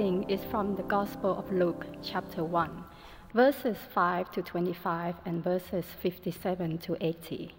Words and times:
reading 0.00 0.30
is 0.30 0.40
from 0.50 0.76
the 0.76 0.82
Gospel 0.84 1.38
of 1.38 1.52
Luke, 1.52 1.84
chapter 2.02 2.42
1, 2.42 2.84
verses 3.34 3.76
5 3.92 4.32
to 4.32 4.40
25 4.40 5.14
and 5.26 5.44
verses 5.44 5.84
57 6.00 6.78
to 6.78 6.96
80. 7.02 7.52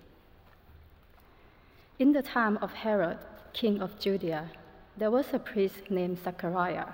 In 2.00 2.14
the 2.14 2.23
time 2.23 2.58
of 2.58 2.73
Herod, 2.73 3.20
king 3.54 3.80
of 3.80 4.00
Judea, 4.00 4.50
there 4.98 5.12
was 5.12 5.27
a 5.31 5.38
priest 5.38 5.91
named 5.91 6.17
Zechariah 6.23 6.88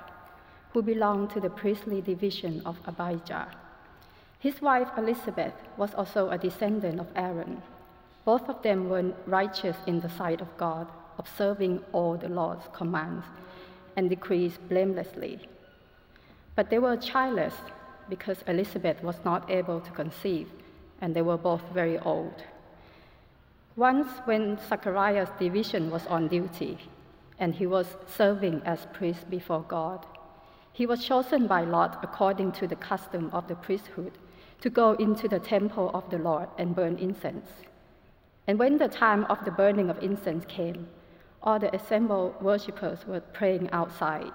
who 0.74 0.82
belonged 0.82 1.30
to 1.30 1.40
the 1.40 1.50
priestly 1.50 2.02
division 2.02 2.62
of 2.66 2.76
Abijah. 2.86 3.48
His 4.40 4.62
wife 4.62 4.90
Elizabeth 4.98 5.54
was 5.78 5.94
also 5.94 6.30
a 6.30 6.38
descendant 6.38 7.00
of 7.00 7.08
Aaron. 7.16 7.62
Both 8.26 8.50
of 8.50 8.62
them 8.64 8.90
were 8.90 9.14
righteous 9.26 9.78
in 9.86 10.02
the 10.02 10.10
sight 10.10 10.42
of 10.42 10.58
God, 10.58 10.88
observing 11.18 11.86
all 11.94 12.18
the 12.18 12.28
Lord's 12.28 12.68
commands 12.74 13.24
and 13.98 14.10
decrees 14.10 14.58
blamelessly. 14.70 15.40
But 16.56 16.70
they 16.70 16.80
were 16.80 16.96
childless 16.96 17.56
because 18.10 18.38
Elizabeth 18.48 19.04
was 19.04 19.18
not 19.26 19.50
able 19.52 19.82
to 19.82 19.92
conceive, 19.92 20.48
and 21.02 21.14
they 21.14 21.22
were 21.22 21.38
both 21.38 21.64
very 21.74 22.00
old. 22.00 22.44
Once, 23.76 24.08
when 24.26 24.58
Zachariah's 24.70 25.30
division 25.38 25.92
was 25.92 26.08
on 26.08 26.30
duty, 26.30 26.78
and 27.40 27.54
he 27.54 27.68
was 27.68 27.98
serving 28.08 28.62
as 28.64 28.88
priest 28.94 29.30
before 29.30 29.64
God, 29.68 30.06
he 30.72 30.86
was 30.86 31.04
chosen 31.04 31.48
by 31.48 31.64
Lot 31.64 32.00
according 32.04 32.52
to 32.54 32.68
the 32.68 32.76
custom 32.76 33.30
of 33.34 33.48
the 33.48 33.56
priesthood 33.56 34.14
to 34.62 34.70
go 34.70 34.94
into 34.94 35.28
the 35.28 35.40
temple 35.40 35.92
of 35.94 36.10
the 36.10 36.18
Lord 36.18 36.50
and 36.58 36.76
burn 36.76 36.98
incense. 36.98 37.50
And 38.48 38.58
when 38.58 38.78
the 38.78 38.88
time 38.88 39.26
of 39.26 39.44
the 39.44 39.52
burning 39.52 39.90
of 39.90 40.02
incense 40.02 40.46
came, 40.48 40.88
all 41.48 41.58
the 41.58 41.74
assembled 41.74 42.36
worshippers 42.42 43.08
were 43.08 43.22
praying 43.22 43.70
outside. 43.72 44.34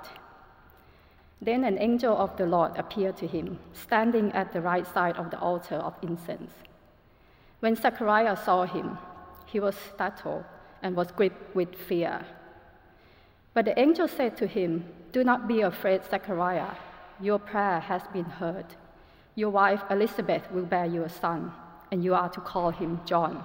Then 1.43 1.63
an 1.63 1.77
angel 1.79 2.17
of 2.17 2.35
the 2.39 2.47
Lord 2.47 2.73
appeared 2.79 3.19
to 3.19 3.27
him, 3.27 3.59
standing 3.75 4.33
at 4.33 4.55
the 4.55 4.63
right 4.63 4.87
side 4.87 5.17
of 5.19 5.31
the 5.31 5.39
altar 5.39 5.75
of 5.75 5.95
incense. 6.01 6.53
When 7.61 7.77
Zechariah 7.77 8.39
saw 8.39 8.65
him, 8.65 8.97
he 9.45 9.61
was 9.61 9.77
startled 9.77 10.45
and 10.83 10.97
was 10.97 11.13
gripped 11.13 11.55
with 11.55 11.75
fear. 11.75 12.25
But 13.53 13.67
the 13.67 13.79
angel 13.79 14.09
said 14.09 14.39
to 14.39 14.47
him, 14.47 14.87
Do 15.13 15.23
not 15.23 15.47
be 15.47 15.61
afraid, 15.61 16.01
Zechariah. 16.11 16.75
Your 17.21 17.39
prayer 17.39 17.81
has 17.81 18.05
been 18.15 18.25
heard. 18.41 18.69
Your 19.35 19.51
wife 19.51 19.83
Elizabeth 19.91 20.51
will 20.51 20.65
bear 20.65 20.87
you 20.87 21.03
a 21.03 21.11
son, 21.11 21.53
and 21.91 22.03
you 22.03 22.15
are 22.15 22.31
to 22.31 22.41
call 22.41 22.71
him 22.71 23.01
John. 23.05 23.45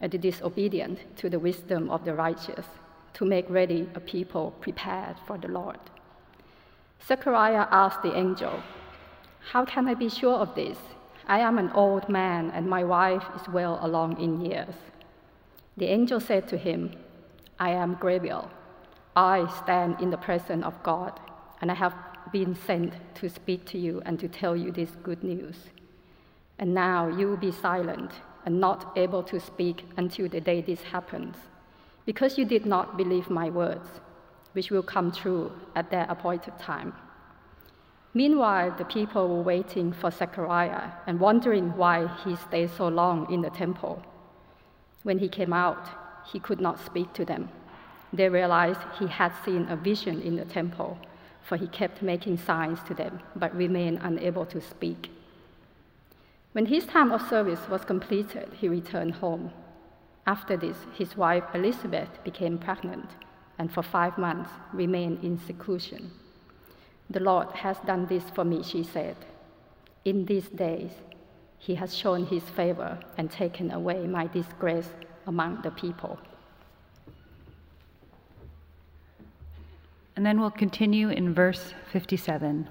and 0.00 0.20
disobedient 0.20 0.98
to 1.16 1.30
the 1.30 1.38
wisdom 1.38 1.90
of 1.90 2.04
the 2.04 2.14
righteous, 2.14 2.66
to 3.14 3.24
make 3.24 3.48
ready 3.48 3.88
a 3.94 4.00
people 4.00 4.52
prepared 4.60 5.16
for 5.26 5.38
the 5.38 5.48
Lord. 5.48 5.78
Zechariah 7.06 7.66
asked 7.70 8.02
the 8.02 8.16
angel, 8.16 8.62
How 9.52 9.64
can 9.64 9.88
I 9.88 9.94
be 9.94 10.08
sure 10.08 10.36
of 10.36 10.54
this? 10.54 10.78
I 11.26 11.40
am 11.40 11.58
an 11.58 11.70
old 11.70 12.08
man, 12.08 12.50
and 12.50 12.68
my 12.68 12.84
wife 12.84 13.24
is 13.34 13.48
well 13.48 13.78
along 13.82 14.20
in 14.20 14.44
years. 14.44 14.74
The 15.76 15.86
angel 15.86 16.20
said 16.20 16.46
to 16.48 16.56
him, 16.56 16.92
I 17.58 17.70
am 17.70 17.98
Gabriel. 18.00 18.50
I 19.14 19.46
stand 19.62 20.00
in 20.00 20.10
the 20.10 20.18
presence 20.18 20.64
of 20.64 20.82
God, 20.82 21.18
and 21.60 21.70
I 21.70 21.74
have 21.74 21.94
been 22.32 22.54
sent 22.54 22.94
to 23.16 23.28
speak 23.28 23.64
to 23.66 23.78
you 23.78 24.02
and 24.04 24.20
to 24.20 24.28
tell 24.28 24.56
you 24.56 24.70
this 24.70 24.90
good 25.02 25.24
news. 25.24 25.56
And 26.58 26.74
now 26.74 27.08
you 27.08 27.28
will 27.28 27.36
be 27.36 27.52
silent 27.52 28.12
and 28.46 28.60
not 28.60 28.96
able 28.96 29.22
to 29.24 29.38
speak 29.38 29.84
until 29.98 30.28
the 30.28 30.40
day 30.40 30.62
this 30.62 30.82
happens, 30.82 31.36
because 32.06 32.38
you 32.38 32.44
did 32.44 32.64
not 32.64 32.96
believe 32.96 33.28
my 33.28 33.50
words, 33.50 33.88
which 34.52 34.70
will 34.70 34.82
come 34.82 35.12
true 35.12 35.52
at 35.74 35.90
their 35.90 36.06
appointed 36.08 36.56
time. 36.58 36.94
Meanwhile, 38.14 38.76
the 38.78 38.84
people 38.86 39.28
were 39.28 39.42
waiting 39.42 39.92
for 39.92 40.10
Zechariah 40.10 40.92
and 41.06 41.20
wondering 41.20 41.76
why 41.76 42.06
he 42.24 42.34
stayed 42.36 42.70
so 42.70 42.88
long 42.88 43.30
in 43.30 43.42
the 43.42 43.50
temple. 43.50 44.02
When 45.02 45.18
he 45.18 45.28
came 45.28 45.52
out, 45.52 45.88
he 46.32 46.40
could 46.40 46.60
not 46.60 46.82
speak 46.82 47.12
to 47.12 47.24
them. 47.26 47.50
They 48.12 48.28
realized 48.28 48.80
he 48.98 49.08
had 49.08 49.32
seen 49.44 49.66
a 49.68 49.76
vision 49.76 50.22
in 50.22 50.36
the 50.36 50.46
temple, 50.46 50.98
for 51.42 51.56
he 51.56 51.66
kept 51.66 52.00
making 52.00 52.38
signs 52.38 52.78
to 52.86 52.94
them, 52.94 53.20
but 53.34 53.54
remained 53.54 53.98
unable 54.02 54.46
to 54.46 54.60
speak. 54.60 55.10
When 56.56 56.64
his 56.64 56.86
time 56.86 57.12
of 57.12 57.20
service 57.20 57.68
was 57.68 57.84
completed, 57.84 58.48
he 58.54 58.66
returned 58.66 59.16
home. 59.16 59.50
After 60.26 60.56
this, 60.56 60.78
his 60.94 61.14
wife 61.14 61.44
Elizabeth 61.52 62.08
became 62.24 62.56
pregnant 62.56 63.10
and 63.58 63.70
for 63.70 63.82
five 63.82 64.16
months 64.16 64.48
remained 64.72 65.22
in 65.22 65.36
seclusion. 65.36 66.12
The 67.10 67.20
Lord 67.20 67.52
has 67.52 67.76
done 67.80 68.06
this 68.06 68.30
for 68.34 68.42
me, 68.42 68.62
she 68.62 68.82
said. 68.84 69.16
In 70.06 70.24
these 70.24 70.48
days, 70.48 70.92
he 71.58 71.74
has 71.74 71.94
shown 71.94 72.24
his 72.24 72.44
favor 72.44 73.00
and 73.18 73.30
taken 73.30 73.70
away 73.70 74.06
my 74.06 74.26
disgrace 74.26 74.88
among 75.26 75.60
the 75.60 75.72
people. 75.72 76.18
And 80.16 80.24
then 80.24 80.40
we'll 80.40 80.50
continue 80.50 81.10
in 81.10 81.34
verse 81.34 81.74
57. 81.92 82.66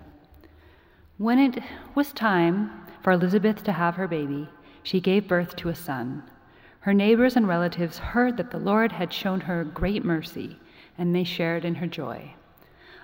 When 1.19 1.37
it 1.37 1.59
was 1.93 2.11
time, 2.11 2.84
for 3.05 3.11
Elizabeth 3.11 3.63
to 3.63 3.71
have 3.71 3.97
her 3.97 4.07
baby, 4.07 4.49
she 4.81 4.99
gave 4.99 5.27
birth 5.27 5.55
to 5.55 5.69
a 5.69 5.75
son. 5.75 6.23
Her 6.79 6.91
neighbors 6.91 7.35
and 7.35 7.47
relatives 7.47 7.99
heard 7.99 8.35
that 8.37 8.49
the 8.49 8.57
Lord 8.57 8.93
had 8.93 9.13
shown 9.13 9.41
her 9.41 9.63
great 9.63 10.03
mercy, 10.03 10.57
and 10.97 11.13
they 11.13 11.23
shared 11.23 11.65
in 11.65 11.75
her 11.75 11.85
joy. 11.85 12.33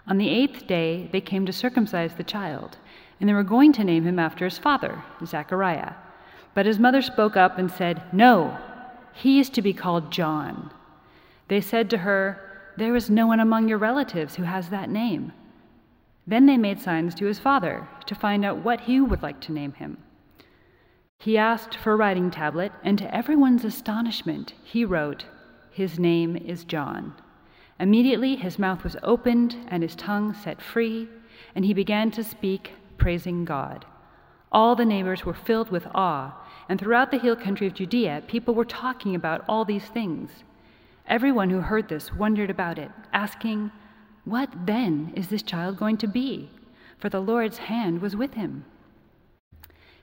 On 0.07 0.17
the 0.17 0.27
eighth 0.27 0.65
day, 0.65 1.07
they 1.11 1.21
came 1.21 1.45
to 1.45 1.53
circumcise 1.53 2.15
the 2.15 2.23
child, 2.23 2.77
and 3.19 3.29
they 3.29 3.33
were 3.35 3.43
going 3.43 3.73
to 3.73 3.83
name 3.83 4.03
him 4.03 4.17
after 4.17 4.45
his 4.45 4.57
father, 4.57 5.03
Zechariah. 5.23 5.93
But 6.55 6.65
his 6.65 6.79
mother 6.79 7.03
spoke 7.03 7.37
up 7.37 7.59
and 7.59 7.69
said, 7.69 8.01
No, 8.11 8.57
he 9.13 9.39
is 9.39 9.51
to 9.51 9.61
be 9.61 9.71
called 9.71 10.11
John. 10.11 10.71
They 11.47 11.61
said 11.61 11.91
to 11.91 11.99
her, 11.99 12.41
There 12.75 12.95
is 12.95 13.11
no 13.11 13.27
one 13.27 13.39
among 13.39 13.67
your 13.67 13.77
relatives 13.77 14.37
who 14.37 14.43
has 14.43 14.69
that 14.69 14.89
name. 14.89 15.31
Then 16.25 16.45
they 16.45 16.57
made 16.57 16.79
signs 16.79 17.15
to 17.15 17.25
his 17.25 17.39
father 17.39 17.87
to 18.05 18.15
find 18.15 18.45
out 18.45 18.63
what 18.63 18.81
he 18.81 19.01
would 19.01 19.23
like 19.23 19.39
to 19.41 19.51
name 19.51 19.73
him. 19.73 19.97
He 21.19 21.37
asked 21.37 21.75
for 21.75 21.93
a 21.93 21.95
writing 21.95 22.31
tablet, 22.31 22.71
and 22.83 22.97
to 22.97 23.15
everyone's 23.15 23.63
astonishment, 23.63 24.53
he 24.63 24.83
wrote, 24.85 25.25
His 25.69 25.99
name 25.99 26.35
is 26.35 26.63
John. 26.63 27.13
Immediately 27.79 28.35
his 28.35 28.59
mouth 28.59 28.83
was 28.83 28.97
opened 29.03 29.55
and 29.67 29.83
his 29.83 29.95
tongue 29.95 30.33
set 30.33 30.61
free, 30.61 31.07
and 31.55 31.65
he 31.65 31.73
began 31.73 32.11
to 32.11 32.23
speak, 32.23 32.73
praising 32.97 33.45
God. 33.45 33.85
All 34.51 34.75
the 34.75 34.85
neighbors 34.85 35.25
were 35.25 35.33
filled 35.33 35.69
with 35.69 35.87
awe, 35.93 36.33
and 36.67 36.79
throughout 36.79 37.11
the 37.11 37.19
hill 37.19 37.35
country 37.35 37.67
of 37.67 37.73
Judea, 37.73 38.23
people 38.27 38.53
were 38.53 38.65
talking 38.65 39.15
about 39.15 39.43
all 39.47 39.65
these 39.65 39.85
things. 39.85 40.43
Everyone 41.07 41.49
who 41.49 41.61
heard 41.61 41.87
this 41.87 42.13
wondered 42.13 42.49
about 42.49 42.77
it, 42.77 42.91
asking, 43.13 43.71
what 44.25 44.49
then 44.65 45.11
is 45.15 45.29
this 45.29 45.41
child 45.41 45.77
going 45.77 45.97
to 45.97 46.07
be? 46.07 46.49
For 46.97 47.09
the 47.09 47.19
Lord's 47.19 47.57
hand 47.57 48.01
was 48.01 48.15
with 48.15 48.35
him. 48.35 48.65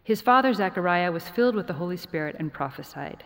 His 0.02 0.20
father 0.20 0.52
Zechariah 0.52 1.12
was 1.12 1.28
filled 1.28 1.54
with 1.54 1.66
the 1.66 1.74
Holy 1.74 1.96
Spirit 1.96 2.36
and 2.38 2.52
prophesied 2.52 3.24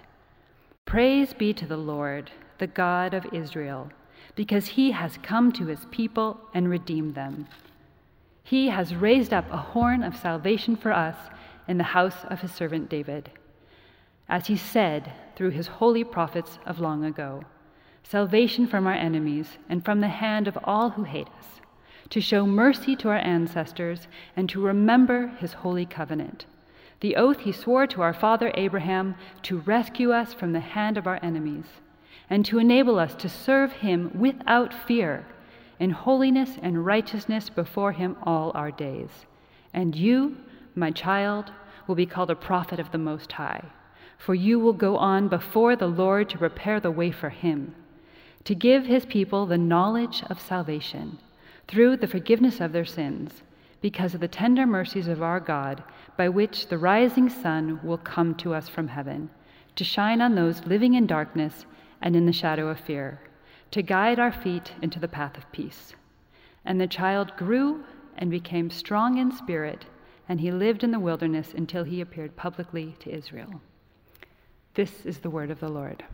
Praise 0.85 1.33
be 1.33 1.55
to 1.55 1.65
the 1.65 1.77
Lord, 1.77 2.31
the 2.59 2.67
God 2.67 3.15
of 3.15 3.33
Israel, 3.33 3.91
because 4.35 4.67
he 4.67 4.91
has 4.91 5.19
come 5.23 5.53
to 5.53 5.67
his 5.67 5.87
people 5.91 6.41
and 6.53 6.69
redeemed 6.69 7.15
them. 7.15 7.47
He 8.43 8.69
has 8.69 8.95
raised 8.95 9.33
up 9.33 9.51
a 9.51 9.57
horn 9.57 10.03
of 10.03 10.17
salvation 10.17 10.77
for 10.77 10.93
us 10.93 11.17
in 11.69 11.79
the 11.79 11.85
house 11.85 12.25
of 12.25 12.41
his 12.41 12.53
servant 12.53 12.91
David, 12.91 13.31
as 14.29 14.49
he 14.49 14.57
said 14.57 15.13
through 15.37 15.51
his 15.51 15.69
holy 15.69 16.05
prophets 16.05 16.59
of 16.67 16.81
long 16.81 17.05
ago 17.05 17.45
salvation 18.03 18.67
from 18.67 18.87
our 18.87 18.95
enemies 18.95 19.59
and 19.69 19.85
from 19.85 20.01
the 20.01 20.09
hand 20.09 20.47
of 20.49 20.59
all 20.65 20.91
who 20.91 21.05
hate 21.05 21.29
us, 21.39 21.61
to 22.11 22.21
show 22.21 22.47
mercy 22.47 22.95
to 22.97 23.09
our 23.09 23.19
ancestors 23.19 24.07
and 24.37 24.49
to 24.49 24.61
remember 24.61 25.29
his 25.39 25.55
holy 25.55 25.87
covenant, 25.87 26.45
the 27.01 27.17
oath 27.17 27.41
he 27.41 27.53
swore 27.53 27.87
to 27.87 28.03
our 28.03 28.13
father 28.13 28.53
Abraham 28.55 29.15
to 29.43 29.59
rescue 29.59 30.13
us 30.13 30.35
from 30.35 30.53
the 30.53 30.61
hand 30.61 30.99
of 30.99 31.07
our 31.07 31.19
enemies, 31.23 31.67
and 32.29 32.45
to 32.47 32.59
enable 32.59 32.99
us 32.99 33.15
to 33.15 33.29
serve 33.29 33.73
him 33.73 34.11
without 34.15 34.73
fear 34.73 35.27
in 35.81 35.91
holiness 35.91 36.59
and 36.63 36.87
righteousness 36.87 37.51
before 37.51 37.93
him 37.93 38.17
all 38.23 38.53
our 38.55 38.71
days. 38.71 39.11
And 39.75 39.97
you, 39.97 40.37
my 40.75 40.91
child, 40.91 41.51
will 41.87 41.95
be 41.95 42.07
called 42.07 42.31
a 42.31 42.37
prophet 42.37 42.79
of 42.79 42.93
the 42.93 42.99
Most 42.99 43.33
High, 43.33 43.65
for 44.17 44.35
you 44.35 44.61
will 44.61 44.73
go 44.73 44.97
on 44.97 45.27
before 45.29 45.75
the 45.75 45.89
Lord 45.89 46.29
to 46.31 46.39
prepare 46.39 46.79
the 46.79 46.91
way 46.91 47.11
for 47.11 47.31
him, 47.31 47.75
to 48.45 48.55
give 48.55 48.87
his 48.87 49.07
people 49.07 49.47
the 49.47 49.59
knowledge 49.59 50.23
of 50.29 50.41
salvation 50.41 51.19
through 51.69 51.97
the 51.97 52.09
forgiveness 52.09 52.61
of 52.61 52.73
their 52.73 52.85
sins, 52.85 53.43
because 53.81 54.15
of 54.15 54.21
the 54.21 54.29
tender 54.29 54.67
mercies 54.67 55.09
of 55.09 55.23
our 55.23 55.41
God, 55.41 55.83
by 56.17 56.29
which 56.29 56.69
the 56.69 56.79
rising 56.79 57.29
sun 57.29 57.81
will 57.83 57.99
come 57.99 58.35
to 58.35 58.55
us 58.55 58.69
from 58.69 58.89
heaven, 58.89 59.31
to 59.77 59.85
shine 59.85 60.21
on 60.21 60.35
those 60.35 60.67
living 60.67 60.95
in 60.95 61.07
darkness 61.07 61.67
and 62.01 62.15
in 62.15 62.27
the 62.27 62.33
shadow 62.33 62.69
of 62.69 62.79
fear, 62.79 63.21
to 63.71 63.83
guide 63.83 64.19
our 64.19 64.33
feet 64.33 64.73
into 64.83 64.99
the 65.01 65.09
path 65.09 65.37
of 65.37 65.51
peace. 65.53 65.95
And 66.65 66.81
the 66.81 66.87
child 66.87 67.37
grew 67.37 67.85
and 68.17 68.31
became 68.31 68.71
strong 68.71 69.19
in 69.19 69.33
spirit, 69.33 69.87
and 70.29 70.41
he 70.41 70.51
lived 70.51 70.85
in 70.85 70.91
the 70.91 71.01
wilderness 71.01 71.53
until 71.55 71.85
he 71.85 72.01
appeared 72.01 72.37
publicly 72.37 72.97
to 73.01 73.11
Israel. 73.11 73.61
This 74.75 75.05
is 75.05 75.19
the 75.19 75.31
word 75.31 75.51
of 75.51 75.61
the 75.61 75.69
Lord. 75.69 76.05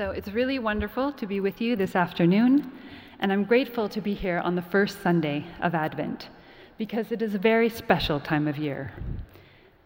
So 0.00 0.12
it's 0.12 0.28
really 0.28 0.58
wonderful 0.58 1.12
to 1.12 1.26
be 1.26 1.40
with 1.40 1.60
you 1.60 1.76
this 1.76 1.94
afternoon, 1.94 2.72
and 3.18 3.30
I'm 3.30 3.44
grateful 3.44 3.86
to 3.90 4.00
be 4.00 4.14
here 4.14 4.38
on 4.38 4.54
the 4.54 4.62
first 4.62 5.02
Sunday 5.02 5.44
of 5.60 5.74
Advent 5.74 6.30
because 6.78 7.12
it 7.12 7.20
is 7.20 7.34
a 7.34 7.38
very 7.38 7.68
special 7.68 8.18
time 8.18 8.48
of 8.48 8.56
year. 8.56 8.94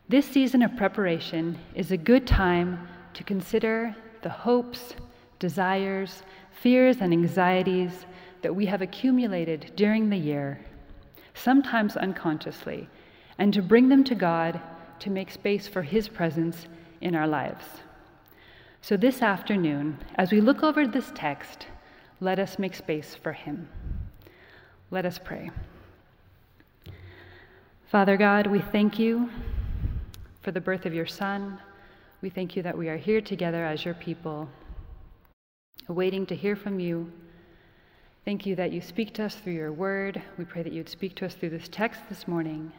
This 0.09 0.25
season 0.25 0.63
of 0.63 0.77
preparation 0.77 1.59
is 1.75 1.91
a 1.91 1.97
good 1.97 2.29
time 2.29 2.87
to 3.15 3.25
consider 3.25 3.97
the 4.23 4.29
hopes, 4.29 4.95
desires, 5.41 6.23
fears, 6.53 6.99
and 7.01 7.13
anxieties 7.13 8.07
that 8.43 8.55
we 8.55 8.67
have 8.67 8.83
accumulated 8.83 9.73
during 9.75 10.11
the 10.11 10.17
year, 10.17 10.61
sometimes 11.35 11.97
unconsciously, 11.97 12.89
and 13.39 13.53
to 13.53 13.63
bring 13.63 13.89
them 13.89 14.05
to 14.05 14.15
God 14.15 14.61
to 15.01 15.11
make 15.11 15.33
space 15.33 15.67
for 15.67 15.83
His 15.83 16.07
presence 16.07 16.69
in 17.01 17.17
our 17.17 17.27
lives. 17.27 17.65
So, 18.87 18.99
this 18.99 19.23
afternoon, 19.23 19.97
as 20.17 20.31
we 20.31 20.43
look 20.43 20.63
over 20.63 20.87
this 20.87 21.11
text, 21.15 21.69
let 22.21 22.39
us 22.39 22.59
make 22.59 22.75
space 22.75 23.15
for 23.15 23.33
Him. 23.33 23.67
Let 24.91 25.07
us 25.07 25.19
pray. 25.19 25.51
Father 27.87 28.19
God, 28.19 28.47
we 28.47 28.59
thank 28.59 28.99
you 28.99 29.31
for 30.43 30.51
the 30.51 30.61
birth 30.61 30.85
of 30.85 30.93
your 30.93 31.07
Son. 31.07 31.59
We 32.21 32.29
thank 32.29 32.57
you 32.57 32.63
that 32.63 32.77
we 32.77 32.91
are 32.91 32.99
here 32.99 33.23
together 33.23 33.65
as 33.65 33.87
your 33.87 33.95
people, 33.95 34.51
waiting 35.89 36.27
to 36.27 36.37
hear 36.37 36.55
from 36.55 36.79
you. 36.79 37.11
Thank 38.27 38.45
you 38.45 38.55
that 38.57 38.71
you 38.71 38.83
speak 38.83 39.15
to 39.15 39.25
us 39.25 39.37
through 39.37 39.55
your 39.55 39.73
word. 39.73 40.21
We 40.37 40.45
pray 40.45 40.63
that 40.63 40.75
you 40.75 40.81
would 40.81 40.91
speak 40.91 41.15
to 41.15 41.25
us 41.25 41.33
through 41.33 41.51
this 41.57 41.71
text 41.71 42.03
this 42.11 42.29
morning, 42.29 42.71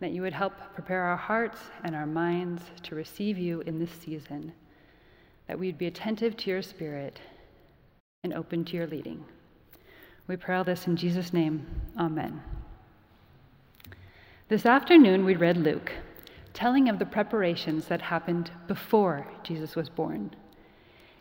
that 0.00 0.10
you 0.10 0.20
would 0.20 0.34
help 0.34 0.52
prepare 0.74 1.00
our 1.00 1.16
hearts 1.16 1.60
and 1.82 1.96
our 1.96 2.04
minds 2.04 2.62
to 2.82 2.94
receive 2.94 3.38
you 3.38 3.62
in 3.62 3.78
this 3.78 3.92
season, 4.04 4.52
that 5.50 5.58
we'd 5.58 5.78
be 5.78 5.88
attentive 5.88 6.36
to 6.36 6.48
your 6.48 6.62
spirit 6.62 7.18
and 8.22 8.32
open 8.32 8.64
to 8.64 8.76
your 8.76 8.86
leading. 8.86 9.24
We 10.28 10.36
pray 10.36 10.54
all 10.54 10.62
this 10.62 10.86
in 10.86 10.94
Jesus' 10.94 11.32
name. 11.32 11.66
Amen. 11.98 12.40
This 14.46 14.64
afternoon, 14.64 15.24
we 15.24 15.34
read 15.34 15.56
Luke, 15.56 15.90
telling 16.52 16.88
of 16.88 17.00
the 17.00 17.04
preparations 17.04 17.86
that 17.86 18.00
happened 18.00 18.52
before 18.68 19.26
Jesus 19.42 19.74
was 19.74 19.88
born. 19.88 20.36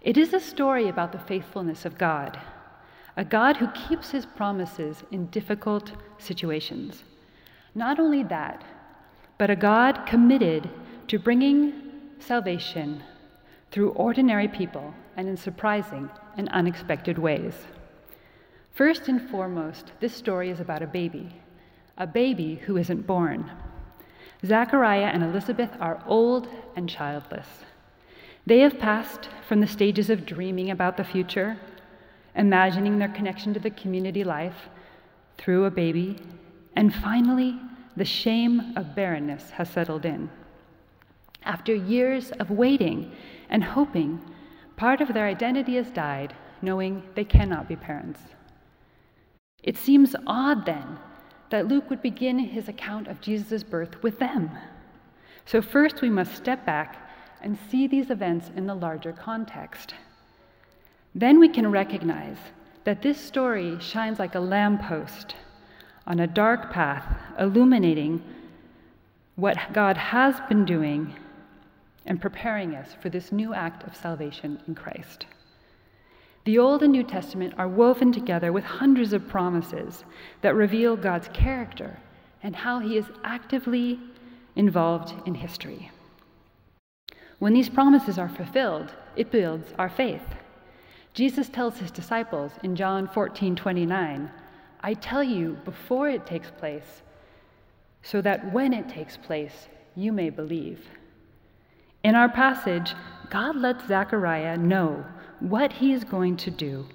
It 0.04 0.16
is 0.16 0.32
a 0.36 0.40
story 0.40 0.90
about 0.90 1.12
the 1.12 1.18
faithfulness 1.18 1.84
of 1.84 1.98
God, 1.98 2.40
a 3.18 3.26
God 3.26 3.58
who 3.58 3.72
keeps 3.72 4.12
his 4.12 4.28
promises 4.28 5.04
in 5.10 5.26
difficult 5.32 5.92
situations. 6.20 7.04
Not 7.74 8.00
only 8.00 8.22
that, 8.26 8.64
but 9.40 9.50
a 9.50 9.56
God 9.56 10.06
committed 10.06 10.70
to 11.08 11.18
bringing 11.18 11.74
salvation 12.20 13.02
through 13.72 13.92
ordinary 13.92 14.48
people 14.48 14.94
and 15.16 15.28
in 15.28 15.38
surprising 15.38 16.10
and 16.38 16.50
unexpected 16.50 17.18
ways. 17.18 17.54
First 18.72 19.08
and 19.08 19.22
foremost, 19.30 19.92
this 20.00 20.14
story 20.14 20.50
is 20.50 20.60
about 20.60 20.82
a 20.82 20.88
baby 20.88 21.36
a 22.00 22.08
baby 22.08 22.56
who 22.56 22.78
isn't 22.78 23.06
born. 23.06 23.52
Zachariah 24.46 25.12
and 25.14 25.22
Elizabeth 25.22 25.72
are 25.82 26.02
old 26.08 26.48
and 26.76 26.90
childless. 26.90 27.48
They 28.46 28.60
have 28.60 28.80
passed 28.80 29.28
from 29.48 29.60
the 29.60 29.68
stages 29.68 30.10
of 30.10 30.26
dreaming 30.26 30.72
about 30.72 30.96
the 30.96 31.04
future, 31.04 31.58
imagining 32.36 32.98
their 32.98 33.10
connection 33.10 33.54
to 33.54 33.60
the 33.60 33.70
community 33.70 34.24
life 34.24 34.70
through 35.38 35.66
a 35.66 35.72
baby, 35.72 36.18
and 36.76 36.96
finally, 36.96 37.60
the 37.98 38.06
shame 38.06 38.74
of 38.78 38.96
barrenness 38.96 39.50
has 39.52 39.70
settled 39.70 40.06
in. 40.06 40.30
After 41.44 41.74
years 41.74 42.32
of 42.32 42.52
waiting 42.52 43.12
and 43.50 43.64
hoping, 43.64 44.22
part 44.76 45.02
of 45.02 45.14
their 45.14 45.28
identity 45.28 45.76
has 45.76 45.90
died, 45.92 46.36
knowing 46.62 47.04
they 47.16 47.24
cannot 47.24 47.68
be 47.68 47.76
parents. 47.76 48.20
It 49.64 49.78
seems 49.78 50.16
odd 50.28 50.66
then 50.66 51.00
that 51.50 51.68
Luke 51.68 51.90
would 51.90 52.02
begin 52.02 52.40
his 52.40 52.68
account 52.68 53.08
of 53.08 53.22
Jesus' 53.22 53.64
birth 53.64 54.02
with 54.04 54.20
them. 54.20 54.52
So, 55.46 55.62
first, 55.62 56.02
we 56.02 56.10
must 56.10 56.36
step 56.36 56.66
back 56.66 57.10
and 57.42 57.58
see 57.70 57.88
these 57.88 58.12
events 58.12 58.52
in 58.56 58.68
the 58.68 58.76
larger 58.76 59.12
context. 59.12 59.96
Then 61.16 61.40
we 61.40 61.50
can 61.50 61.72
recognize 61.72 62.38
that 62.84 63.02
this 63.02 63.20
story 63.20 63.78
shines 63.80 64.20
like 64.20 64.36
a 64.36 64.40
lamppost 64.40 65.36
on 66.06 66.20
a 66.20 66.28
dark 66.28 66.72
path, 66.72 67.06
illuminating 67.40 68.22
what 69.36 69.58
God 69.74 69.98
has 69.98 70.36
been 70.48 70.66
doing 70.66 71.16
and 72.10 72.20
preparing 72.20 72.76
us 72.76 72.96
for 73.00 73.08
this 73.08 73.32
new 73.32 73.54
act 73.54 73.88
of 73.88 73.96
salvation 73.96 74.60
in 74.68 74.74
Christ. 74.76 75.28
The 76.44 76.58
Old 76.58 76.82
and 76.82 76.92
New 76.92 77.04
Testament 77.04 77.54
are 77.58 77.68
woven 77.68 78.12
together 78.12 78.52
with 78.52 78.64
hundreds 78.64 79.14
of 79.14 79.28
promises 79.28 80.04
that 80.42 80.56
reveal 80.56 80.98
God's 80.98 81.30
character 81.32 82.00
and 82.42 82.56
how 82.56 82.80
he 82.80 82.98
is 82.98 83.06
actively 83.24 84.00
involved 84.56 85.14
in 85.28 85.36
history. 85.36 85.92
When 87.38 87.54
these 87.54 87.70
promises 87.70 88.18
are 88.18 88.28
fulfilled, 88.28 88.92
it 89.16 89.32
builds 89.32 89.74
our 89.78 89.90
faith. 89.90 90.24
Jesus 91.14 91.48
tells 91.48 91.78
his 91.78 91.92
disciples 91.92 92.52
in 92.64 92.76
John 92.76 93.08
14 93.08 93.56
29, 93.56 94.32
I 94.82 94.94
tell 94.96 95.24
you 95.24 95.58
before 95.66 96.10
it 96.10 96.26
takes 96.26 96.50
place, 96.50 97.04
so 98.02 98.22
that 98.22 98.52
when 98.52 98.74
it 98.74 98.90
takes 98.90 99.18
place, 99.18 99.68
you 99.96 100.12
may 100.12 100.30
believe. 100.30 100.80
In 102.04 102.16
our 102.16 102.30
passage, 102.30 102.96
God 103.30 103.56
lets 103.58 103.88
Zechariah 103.88 104.58
know 104.58 105.06
what 105.40 105.74
he 105.74 105.92
is 105.92 106.04
going 106.04 106.38
to 106.38 106.52
do 106.52 106.88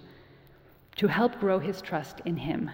to 0.96 1.08
help 1.08 1.38
grow 1.38 1.58
his 1.58 1.82
trust 1.82 2.20
in 2.24 2.36
him. 2.36 2.70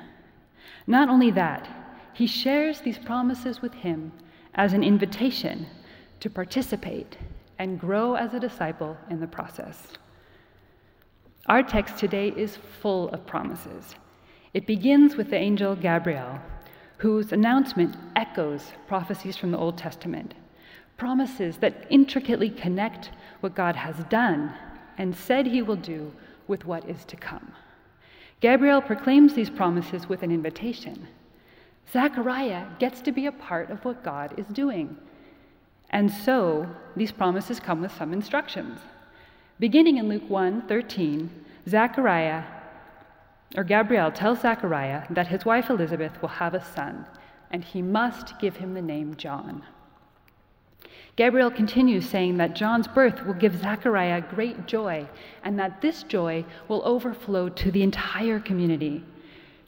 Not 0.86 1.08
only 1.08 1.30
that, 1.32 1.68
he 2.12 2.26
shares 2.26 2.80
these 2.80 2.98
promises 2.98 3.62
with 3.62 3.74
him 3.74 4.12
as 4.54 4.72
an 4.72 4.84
invitation 4.84 5.66
to 6.20 6.30
participate 6.30 7.16
and 7.58 7.80
grow 7.80 8.14
as 8.14 8.34
a 8.34 8.40
disciple 8.40 8.96
in 9.08 9.20
the 9.20 9.26
process. 9.26 9.88
Our 11.46 11.62
text 11.62 11.98
today 11.98 12.28
is 12.36 12.58
full 12.80 13.08
of 13.10 13.26
promises. 13.26 13.94
It 14.54 14.66
begins 14.66 15.16
with 15.16 15.30
the 15.30 15.36
angel 15.36 15.74
Gabriel, 15.74 16.38
whose 16.98 17.32
announcement 17.32 17.96
echoes 18.16 18.72
prophecies 18.86 19.36
from 19.36 19.50
the 19.50 19.58
Old 19.58 19.78
Testament, 19.78 20.34
promises 21.00 21.56
that 21.56 21.86
intricately 21.88 22.50
connect 22.50 23.10
what 23.40 23.54
God 23.54 23.74
has 23.74 23.96
done 24.10 24.52
and 24.98 25.16
said 25.16 25.46
he 25.46 25.62
will 25.62 25.82
do 25.94 26.12
with 26.46 26.66
what 26.66 26.86
is 26.86 27.06
to 27.06 27.16
come. 27.16 27.52
Gabriel 28.40 28.82
proclaims 28.82 29.32
these 29.32 29.48
promises 29.48 30.10
with 30.10 30.22
an 30.22 30.30
invitation. 30.30 31.08
Zechariah 31.90 32.66
gets 32.78 33.00
to 33.00 33.12
be 33.12 33.24
a 33.24 33.32
part 33.32 33.70
of 33.70 33.82
what 33.82 34.04
God 34.04 34.38
is 34.38 34.46
doing. 34.48 34.94
And 35.88 36.12
so 36.12 36.68
these 36.94 37.12
promises 37.12 37.60
come 37.60 37.80
with 37.80 37.96
some 37.96 38.12
instructions. 38.12 38.78
Beginning 39.58 39.96
in 39.96 40.06
Luke 40.06 40.28
1 40.28 40.68
13, 40.68 41.30
Zechariah, 41.66 42.44
or 43.56 43.64
Gabriel 43.64 44.12
tells 44.12 44.40
Zechariah 44.40 45.04
that 45.08 45.28
his 45.28 45.46
wife 45.46 45.70
Elizabeth 45.70 46.20
will 46.20 46.28
have 46.28 46.52
a 46.52 46.62
son, 46.62 47.06
and 47.50 47.64
he 47.64 47.80
must 47.80 48.38
give 48.38 48.56
him 48.56 48.74
the 48.74 48.82
name 48.82 49.16
John. 49.16 49.62
Gabriel 51.20 51.50
continues 51.50 52.08
saying 52.08 52.38
that 52.38 52.54
John's 52.54 52.88
birth 52.88 53.26
will 53.26 53.34
give 53.34 53.60
Zechariah 53.60 54.22
great 54.22 54.64
joy 54.64 55.06
and 55.44 55.58
that 55.58 55.82
this 55.82 56.02
joy 56.02 56.46
will 56.66 56.80
overflow 56.82 57.50
to 57.50 57.70
the 57.70 57.82
entire 57.82 58.40
community. 58.40 59.04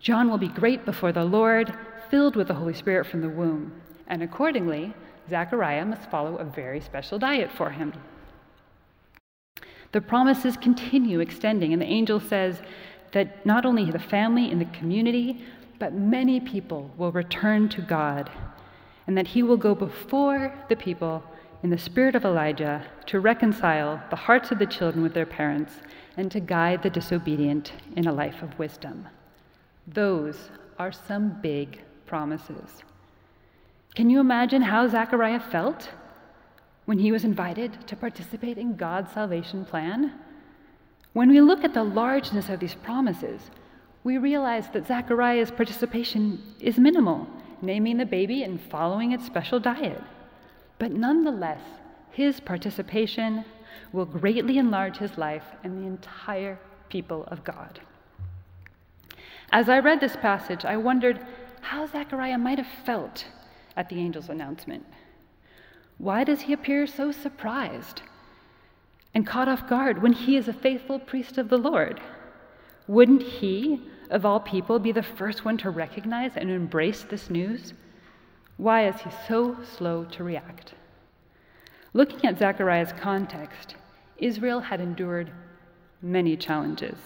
John 0.00 0.30
will 0.30 0.38
be 0.38 0.48
great 0.48 0.86
before 0.86 1.12
the 1.12 1.26
Lord, 1.26 1.76
filled 2.08 2.36
with 2.36 2.48
the 2.48 2.54
Holy 2.54 2.72
Spirit 2.72 3.06
from 3.06 3.20
the 3.20 3.28
womb. 3.28 3.70
And 4.06 4.22
accordingly, 4.22 4.94
Zechariah 5.28 5.84
must 5.84 6.10
follow 6.10 6.36
a 6.36 6.44
very 6.44 6.80
special 6.80 7.18
diet 7.18 7.50
for 7.52 7.68
him. 7.68 7.92
The 9.92 10.00
promises 10.00 10.56
continue 10.56 11.20
extending, 11.20 11.74
and 11.74 11.82
the 11.82 11.86
angel 11.86 12.18
says 12.18 12.62
that 13.10 13.44
not 13.44 13.66
only 13.66 13.90
the 13.90 13.98
family 13.98 14.50
and 14.50 14.58
the 14.58 14.78
community, 14.78 15.44
but 15.78 15.92
many 15.92 16.40
people 16.40 16.90
will 16.96 17.12
return 17.12 17.68
to 17.68 17.82
God, 17.82 18.30
and 19.06 19.18
that 19.18 19.26
he 19.26 19.42
will 19.42 19.58
go 19.58 19.74
before 19.74 20.54
the 20.70 20.76
people 20.76 21.22
in 21.62 21.70
the 21.70 21.78
spirit 21.78 22.14
of 22.14 22.24
Elijah 22.24 22.84
to 23.06 23.20
reconcile 23.20 24.02
the 24.10 24.16
hearts 24.16 24.50
of 24.50 24.58
the 24.58 24.66
children 24.66 25.02
with 25.02 25.14
their 25.14 25.26
parents 25.26 25.74
and 26.16 26.30
to 26.30 26.40
guide 26.40 26.82
the 26.82 26.90
disobedient 26.90 27.72
in 27.96 28.06
a 28.06 28.12
life 28.12 28.42
of 28.42 28.58
wisdom. 28.58 29.08
Those 29.86 30.50
are 30.78 30.92
some 30.92 31.40
big 31.40 31.80
promises. 32.06 32.82
Can 33.94 34.10
you 34.10 34.20
imagine 34.20 34.62
how 34.62 34.88
Zechariah 34.88 35.40
felt 35.40 35.90
when 36.84 36.98
he 36.98 37.12
was 37.12 37.24
invited 37.24 37.86
to 37.86 37.96
participate 37.96 38.58
in 38.58 38.76
God's 38.76 39.12
salvation 39.12 39.64
plan? 39.64 40.12
When 41.12 41.28
we 41.28 41.40
look 41.40 41.62
at 41.62 41.74
the 41.74 41.84
largeness 41.84 42.48
of 42.48 42.58
these 42.58 42.74
promises, 42.74 43.50
we 44.02 44.18
realize 44.18 44.68
that 44.70 44.86
Zechariah's 44.86 45.50
participation 45.50 46.42
is 46.58 46.78
minimal, 46.78 47.28
naming 47.60 47.98
the 47.98 48.06
baby 48.06 48.42
and 48.42 48.60
following 48.60 49.12
its 49.12 49.26
special 49.26 49.60
diet. 49.60 50.02
But 50.82 50.90
nonetheless, 50.90 51.60
his 52.10 52.40
participation 52.40 53.44
will 53.92 54.04
greatly 54.04 54.58
enlarge 54.58 54.96
his 54.96 55.16
life 55.16 55.44
and 55.62 55.78
the 55.78 55.86
entire 55.86 56.58
people 56.88 57.22
of 57.28 57.44
God. 57.44 57.78
As 59.52 59.68
I 59.68 59.78
read 59.78 60.00
this 60.00 60.16
passage, 60.16 60.64
I 60.64 60.76
wondered 60.76 61.24
how 61.60 61.86
Zechariah 61.86 62.36
might 62.36 62.58
have 62.58 62.84
felt 62.84 63.26
at 63.76 63.88
the 63.90 64.00
angel's 64.00 64.28
announcement. 64.28 64.84
Why 65.98 66.24
does 66.24 66.40
he 66.40 66.52
appear 66.52 66.88
so 66.88 67.12
surprised 67.12 68.02
and 69.14 69.24
caught 69.24 69.46
off 69.46 69.68
guard 69.68 70.02
when 70.02 70.12
he 70.12 70.36
is 70.36 70.48
a 70.48 70.52
faithful 70.52 70.98
priest 70.98 71.38
of 71.38 71.48
the 71.48 71.58
Lord? 71.58 72.00
Wouldn't 72.88 73.22
he, 73.22 73.82
of 74.10 74.26
all 74.26 74.40
people, 74.40 74.80
be 74.80 74.90
the 74.90 75.04
first 75.04 75.44
one 75.44 75.58
to 75.58 75.70
recognize 75.70 76.32
and 76.34 76.50
embrace 76.50 77.04
this 77.04 77.30
news? 77.30 77.72
Why 78.62 78.86
is 78.86 79.00
he 79.00 79.10
so 79.26 79.56
slow 79.76 80.04
to 80.04 80.22
react? 80.22 80.74
Looking 81.94 82.24
at 82.24 82.38
Zechariah's 82.38 82.92
context, 82.92 83.74
Israel 84.18 84.60
had 84.60 84.80
endured 84.80 85.32
many 86.00 86.36
challenges. 86.36 86.96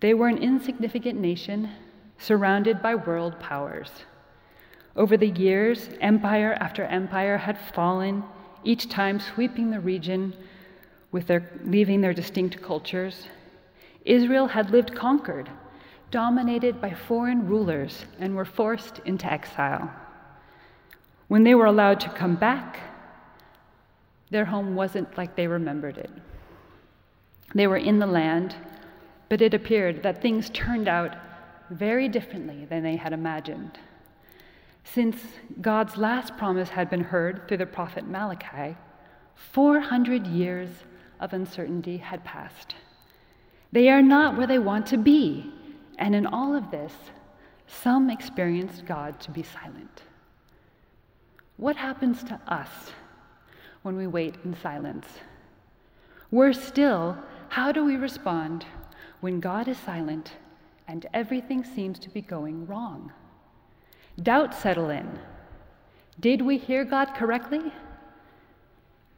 They 0.00 0.14
were 0.14 0.28
an 0.28 0.38
insignificant 0.38 1.20
nation 1.20 1.68
surrounded 2.16 2.80
by 2.80 2.94
world 2.94 3.38
powers. 3.38 3.90
Over 4.96 5.18
the 5.18 5.28
years, 5.28 5.90
empire 6.00 6.56
after 6.58 6.84
empire 6.84 7.36
had 7.36 7.58
fallen, 7.74 8.24
each 8.64 8.88
time 8.88 9.20
sweeping 9.20 9.70
the 9.70 9.80
region 9.80 10.32
with 11.12 11.26
their 11.26 11.50
leaving 11.62 12.00
their 12.00 12.14
distinct 12.14 12.62
cultures. 12.62 13.26
Israel 14.06 14.46
had 14.46 14.70
lived 14.70 14.94
conquered, 14.94 15.50
dominated 16.10 16.80
by 16.80 16.94
foreign 16.94 17.46
rulers, 17.46 18.06
and 18.18 18.34
were 18.34 18.46
forced 18.46 19.00
into 19.04 19.30
exile. 19.30 19.92
When 21.28 21.44
they 21.44 21.54
were 21.54 21.66
allowed 21.66 22.00
to 22.00 22.08
come 22.10 22.34
back, 22.36 22.80
their 24.30 24.46
home 24.46 24.74
wasn't 24.74 25.16
like 25.16 25.36
they 25.36 25.46
remembered 25.46 25.98
it. 25.98 26.10
They 27.54 27.66
were 27.66 27.78
in 27.78 27.98
the 27.98 28.06
land, 28.06 28.56
but 29.28 29.40
it 29.40 29.54
appeared 29.54 30.02
that 30.02 30.20
things 30.20 30.50
turned 30.50 30.88
out 30.88 31.16
very 31.70 32.08
differently 32.08 32.64
than 32.64 32.82
they 32.82 32.96
had 32.96 33.12
imagined. 33.12 33.78
Since 34.84 35.16
God's 35.60 35.96
last 35.96 36.36
promise 36.38 36.70
had 36.70 36.88
been 36.88 37.04
heard 37.04 37.46
through 37.46 37.58
the 37.58 37.66
prophet 37.66 38.06
Malachi, 38.06 38.76
400 39.34 40.26
years 40.26 40.70
of 41.20 41.32
uncertainty 41.32 41.98
had 41.98 42.24
passed. 42.24 42.74
They 43.70 43.90
are 43.90 44.02
not 44.02 44.36
where 44.36 44.46
they 44.46 44.58
want 44.58 44.86
to 44.86 44.96
be, 44.96 45.52
and 45.98 46.14
in 46.14 46.26
all 46.26 46.54
of 46.54 46.70
this, 46.70 46.92
some 47.66 48.08
experienced 48.08 48.86
God 48.86 49.20
to 49.20 49.30
be 49.30 49.42
silent. 49.42 50.02
What 51.58 51.76
happens 51.76 52.22
to 52.24 52.40
us 52.46 52.70
when 53.82 53.96
we 53.96 54.06
wait 54.06 54.36
in 54.44 54.54
silence? 54.54 55.06
Worse 56.30 56.62
still, 56.62 57.18
how 57.48 57.72
do 57.72 57.84
we 57.84 57.96
respond 57.96 58.64
when 59.20 59.40
God 59.40 59.66
is 59.66 59.76
silent 59.76 60.34
and 60.86 61.04
everything 61.12 61.64
seems 61.64 61.98
to 61.98 62.10
be 62.10 62.20
going 62.20 62.64
wrong? 62.66 63.12
Doubt 64.22 64.54
settle 64.54 64.88
in. 64.90 65.18
Did 66.20 66.42
we 66.42 66.58
hear 66.58 66.84
God 66.84 67.14
correctly? 67.16 67.72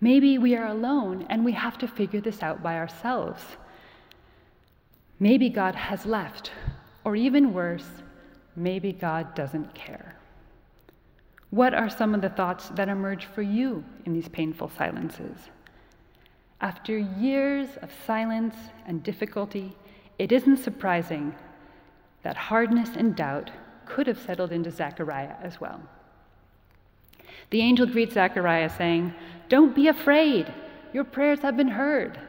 Maybe 0.01 0.39
we 0.39 0.57
are 0.57 0.69
alone 0.69 1.27
and 1.29 1.45
we 1.45 1.53
have 1.53 1.77
to 1.79 1.87
figure 1.87 2.23
this 2.23 2.43
out 2.43 2.63
by 2.63 2.77
ourselves. 2.77 3.43
Maybe 5.19 5.51
God 5.51 5.75
has 5.75 6.07
left, 6.07 6.53
or 7.05 7.17
even 7.17 7.53
worse, 7.53 7.89
maybe 8.57 8.93
God 8.93 9.35
doesn't 9.35 9.75
care. 9.75 10.17
What 11.51 11.75
are 11.75 11.91
some 11.91 12.15
of 12.15 12.21
the 12.21 12.29
thoughts 12.29 12.69
that 12.71 12.89
emerge 12.89 13.27
for 13.27 13.43
you 13.43 13.85
in 14.05 14.13
these 14.13 14.29
painful 14.29 14.71
silences? 14.77 15.37
After 16.61 16.97
years 16.97 17.69
of 17.83 17.91
silence 18.07 18.55
and 18.87 19.03
difficulty, 19.03 19.77
it 20.19 20.31
isn't 20.31 20.59
surprising 20.59 21.35
that 22.23 22.37
hardness 22.37 22.91
and 22.97 23.17
doubt 23.17 23.51
could 23.87 24.07
have 24.07 24.21
settled 24.21 24.53
into 24.53 24.71
Zechariah 24.71 25.35
as 25.43 25.61
well. 25.61 25.81
The 27.51 27.63
angel 27.63 27.87
greets 27.87 28.15
Zechariah, 28.15 28.71
saying, 28.71 29.13
Don't 29.49 29.75
be 29.75 29.89
afraid, 29.89 30.53
your 30.93 31.05
prayers 31.05 31.41
have 31.41 31.57
been 31.57 31.69
heard. 31.69 32.21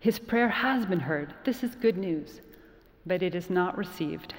His 0.00 0.18
prayer 0.18 0.48
has 0.48 0.86
been 0.86 1.00
heard. 1.00 1.34
This 1.44 1.62
is 1.62 1.74
good 1.74 1.98
news, 1.98 2.40
but 3.04 3.22
it 3.22 3.34
is 3.34 3.50
not 3.50 3.76
received. 3.76 4.34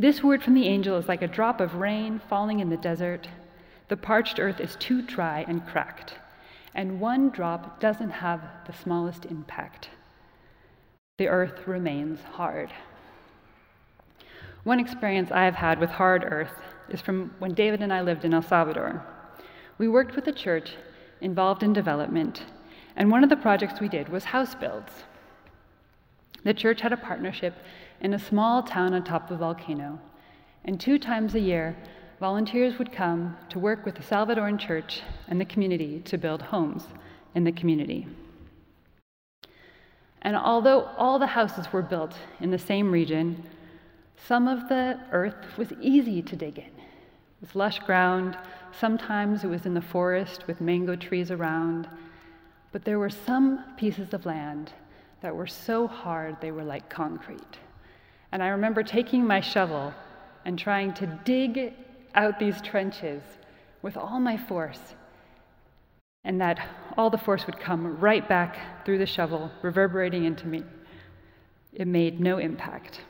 This 0.00 0.22
word 0.22 0.42
from 0.42 0.54
the 0.54 0.66
angel 0.66 0.96
is 0.96 1.08
like 1.08 1.20
a 1.20 1.28
drop 1.28 1.60
of 1.60 1.74
rain 1.74 2.22
falling 2.30 2.60
in 2.60 2.70
the 2.70 2.78
desert. 2.78 3.28
The 3.88 3.98
parched 3.98 4.40
earth 4.40 4.58
is 4.58 4.74
too 4.76 5.02
dry 5.02 5.44
and 5.46 5.66
cracked, 5.66 6.14
and 6.74 7.02
one 7.02 7.28
drop 7.28 7.80
doesn't 7.80 8.08
have 8.08 8.40
the 8.66 8.72
smallest 8.72 9.26
impact. 9.26 9.90
The 11.18 11.28
earth 11.28 11.68
remains 11.68 12.20
hard. 12.22 12.72
One 14.64 14.80
experience 14.80 15.30
I 15.30 15.44
have 15.44 15.56
had 15.56 15.78
with 15.78 15.90
hard 15.90 16.24
earth 16.24 16.62
is 16.88 17.02
from 17.02 17.34
when 17.38 17.52
David 17.52 17.82
and 17.82 17.92
I 17.92 18.00
lived 18.00 18.24
in 18.24 18.32
El 18.32 18.40
Salvador. 18.40 19.04
We 19.76 19.86
worked 19.86 20.16
with 20.16 20.26
a 20.28 20.32
church 20.32 20.76
involved 21.20 21.62
in 21.62 21.74
development, 21.74 22.46
and 22.96 23.10
one 23.10 23.22
of 23.22 23.28
the 23.28 23.36
projects 23.36 23.82
we 23.82 23.88
did 23.90 24.08
was 24.08 24.24
house 24.24 24.54
builds. 24.54 25.04
The 26.42 26.54
church 26.54 26.80
had 26.80 26.92
a 26.92 26.96
partnership 26.96 27.54
in 28.00 28.14
a 28.14 28.18
small 28.18 28.62
town 28.62 28.94
atop 28.94 29.30
a 29.30 29.36
volcano, 29.36 29.98
and 30.64 30.80
two 30.80 30.98
times 30.98 31.34
a 31.34 31.40
year, 31.40 31.76
volunteers 32.18 32.78
would 32.78 32.92
come 32.92 33.36
to 33.50 33.58
work 33.58 33.84
with 33.84 33.94
the 33.94 34.02
Salvadoran 34.02 34.58
church 34.58 35.02
and 35.28 35.40
the 35.40 35.44
community 35.44 36.00
to 36.00 36.18
build 36.18 36.42
homes 36.42 36.84
in 37.34 37.44
the 37.44 37.52
community. 37.52 38.06
And 40.22 40.36
although 40.36 40.84
all 40.96 41.18
the 41.18 41.26
houses 41.26 41.72
were 41.72 41.82
built 41.82 42.14
in 42.40 42.50
the 42.50 42.58
same 42.58 42.90
region, 42.90 43.42
some 44.26 44.48
of 44.48 44.68
the 44.68 45.00
earth 45.12 45.56
was 45.56 45.72
easy 45.80 46.20
to 46.22 46.36
dig 46.36 46.58
in. 46.58 46.64
It 46.64 47.40
was 47.40 47.54
lush 47.54 47.78
ground. 47.80 48.36
Sometimes 48.78 49.44
it 49.44 49.48
was 49.48 49.64
in 49.64 49.74
the 49.74 49.80
forest 49.80 50.46
with 50.46 50.60
mango 50.60 50.94
trees 50.94 51.30
around. 51.30 51.88
But 52.70 52.84
there 52.84 52.98
were 52.98 53.10
some 53.10 53.64
pieces 53.76 54.12
of 54.12 54.26
land 54.26 54.72
that 55.22 55.34
were 55.34 55.46
so 55.46 55.86
hard 55.86 56.40
they 56.40 56.50
were 56.50 56.64
like 56.64 56.88
concrete. 56.88 57.58
And 58.32 58.42
I 58.42 58.48
remember 58.48 58.82
taking 58.82 59.26
my 59.26 59.40
shovel 59.40 59.92
and 60.44 60.58
trying 60.58 60.94
to 60.94 61.06
dig 61.24 61.74
out 62.14 62.38
these 62.38 62.60
trenches 62.60 63.22
with 63.82 63.96
all 63.96 64.20
my 64.20 64.36
force. 64.36 64.94
And 66.24 66.40
that 66.40 66.60
all 66.96 67.10
the 67.10 67.18
force 67.18 67.46
would 67.46 67.58
come 67.58 67.98
right 67.98 68.26
back 68.28 68.84
through 68.84 68.98
the 68.98 69.06
shovel, 69.06 69.50
reverberating 69.62 70.24
into 70.24 70.46
me. 70.46 70.64
It 71.72 71.86
made 71.86 72.20
no 72.20 72.38
impact. 72.38 73.00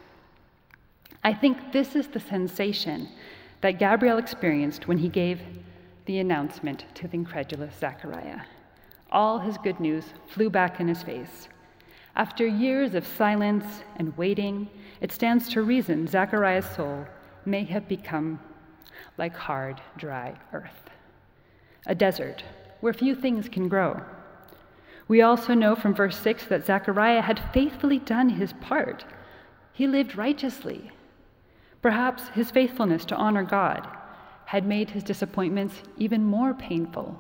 I 1.23 1.35
think 1.35 1.73
this 1.73 1.97
is 1.97 2.09
the 2.09 2.21
sensation 2.21 3.09
that 3.61 3.79
Gabriel 3.79 4.19
experienced 4.19 4.89
when 4.89 4.99
he 4.99 5.09
gave 5.09 5.41
the 6.07 6.19
announcement 6.19 6.85
to 6.95 7.09
the 7.09 7.15
incredulous 7.15 7.75
Zechariah. 7.79 8.41
All 9.11 9.39
his 9.39 9.59
good 9.59 9.81
news 9.81 10.05
flew 10.29 10.49
back 10.49 10.81
in 10.81 10.89
his 10.89 11.03
face. 11.03 11.49
After 12.21 12.47
years 12.47 12.95
of 12.95 13.07
silence 13.07 13.65
and 13.97 14.15
waiting, 14.19 14.69
it 15.01 15.11
stands 15.11 15.49
to 15.49 15.63
reason 15.63 16.07
Zechariah's 16.07 16.67
soul 16.67 17.07
may 17.47 17.65
have 17.65 17.89
become 17.89 18.39
like 19.17 19.35
hard, 19.35 19.81
dry 19.97 20.35
earth, 20.53 20.91
a 21.87 21.95
desert 21.95 22.45
where 22.81 22.93
few 22.93 23.15
things 23.15 23.49
can 23.49 23.69
grow. 23.71 24.03
We 25.09 25.23
also 25.23 25.55
know 25.55 25.75
from 25.75 25.95
verse 25.95 26.19
6 26.19 26.45
that 26.49 26.67
Zechariah 26.67 27.23
had 27.23 27.41
faithfully 27.55 28.01
done 28.01 28.29
his 28.29 28.53
part. 28.53 29.07
He 29.73 29.87
lived 29.87 30.15
righteously, 30.15 30.93
Perhaps 31.81 32.29
his 32.35 32.51
faithfulness 32.51 33.07
to 33.07 33.17
honor 33.17 33.45
God 33.45 33.89
had 34.45 34.67
made 34.67 34.91
his 34.91 35.05
disappointments 35.05 35.77
even 35.97 36.23
more 36.23 36.53
painful 36.53 37.19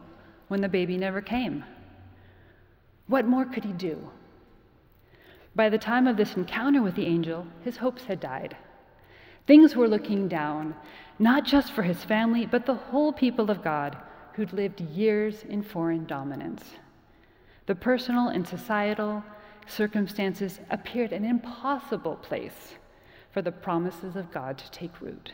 when 0.48 0.60
the 0.60 0.68
baby 0.68 0.98
never 0.98 1.22
came. 1.22 1.64
What 3.06 3.24
more 3.24 3.46
could 3.46 3.64
he 3.64 3.72
do? 3.72 4.10
By 5.54 5.68
the 5.68 5.78
time 5.78 6.06
of 6.06 6.16
this 6.16 6.36
encounter 6.36 6.82
with 6.82 6.94
the 6.94 7.06
angel, 7.06 7.46
his 7.62 7.78
hopes 7.78 8.04
had 8.04 8.20
died. 8.20 8.56
Things 9.46 9.74
were 9.74 9.88
looking 9.88 10.28
down, 10.28 10.74
not 11.18 11.44
just 11.44 11.72
for 11.72 11.82
his 11.82 12.04
family, 12.04 12.46
but 12.46 12.66
the 12.66 12.74
whole 12.74 13.12
people 13.12 13.50
of 13.50 13.64
God 13.64 13.96
who'd 14.34 14.52
lived 14.52 14.80
years 14.80 15.42
in 15.48 15.62
foreign 15.62 16.06
dominance. 16.06 16.64
The 17.66 17.74
personal 17.74 18.28
and 18.28 18.46
societal 18.46 19.24
circumstances 19.66 20.60
appeared 20.70 21.12
an 21.12 21.24
impossible 21.24 22.16
place 22.16 22.74
for 23.32 23.42
the 23.42 23.52
promises 23.52 24.16
of 24.16 24.32
God 24.32 24.58
to 24.58 24.70
take 24.70 25.00
root. 25.00 25.32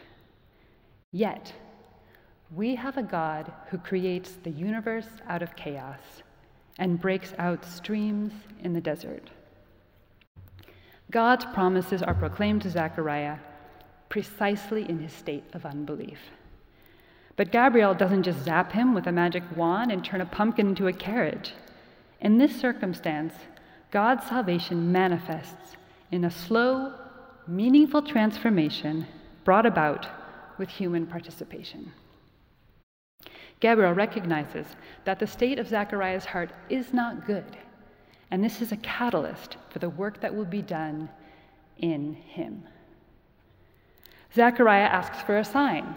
Yet, 1.12 1.52
we 2.54 2.74
have 2.74 2.96
a 2.96 3.02
God 3.02 3.52
who 3.70 3.78
creates 3.78 4.32
the 4.42 4.50
universe 4.50 5.08
out 5.28 5.42
of 5.42 5.56
chaos 5.56 6.00
and 6.78 7.00
breaks 7.00 7.32
out 7.38 7.64
streams 7.64 8.32
in 8.62 8.72
the 8.72 8.80
desert. 8.80 9.30
God's 11.10 11.44
promises 11.46 12.02
are 12.02 12.14
proclaimed 12.14 12.62
to 12.62 12.70
Zechariah 12.70 13.38
precisely 14.08 14.88
in 14.88 14.98
his 14.98 15.12
state 15.12 15.44
of 15.52 15.64
unbelief. 15.64 16.18
But 17.36 17.52
Gabriel 17.52 17.94
doesn't 17.94 18.22
just 18.22 18.44
zap 18.44 18.72
him 18.72 18.94
with 18.94 19.06
a 19.06 19.12
magic 19.12 19.42
wand 19.54 19.92
and 19.92 20.04
turn 20.04 20.20
a 20.20 20.26
pumpkin 20.26 20.68
into 20.68 20.88
a 20.88 20.92
carriage. 20.92 21.52
In 22.20 22.38
this 22.38 22.58
circumstance, 22.58 23.34
God's 23.90 24.26
salvation 24.26 24.90
manifests 24.90 25.76
in 26.10 26.24
a 26.24 26.30
slow, 26.30 26.94
meaningful 27.46 28.02
transformation 28.02 29.06
brought 29.44 29.66
about 29.66 30.06
with 30.58 30.68
human 30.68 31.06
participation. 31.06 31.92
Gabriel 33.60 33.92
recognizes 33.92 34.66
that 35.04 35.18
the 35.18 35.26
state 35.26 35.58
of 35.58 35.68
Zechariah's 35.68 36.24
heart 36.24 36.50
is 36.68 36.92
not 36.92 37.26
good, 37.26 37.56
and 38.30 38.42
this 38.42 38.60
is 38.60 38.72
a 38.72 38.76
catalyst 38.78 39.56
for 39.70 39.78
the 39.78 39.88
work 39.88 40.20
that 40.20 40.34
will 40.34 40.44
be 40.44 40.62
done 40.62 41.08
in 41.78 42.14
him. 42.14 42.64
Zechariah 44.34 44.82
asks 44.82 45.22
for 45.22 45.38
a 45.38 45.44
sign, 45.44 45.94